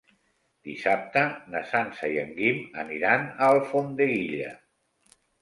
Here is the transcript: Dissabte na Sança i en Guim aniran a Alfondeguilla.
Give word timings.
Dissabte 0.69 1.21
na 1.55 1.61
Sança 1.73 2.09
i 2.15 2.17
en 2.21 2.33
Guim 2.39 2.65
aniran 2.85 3.29
a 3.35 3.51
Alfondeguilla. 3.59 4.51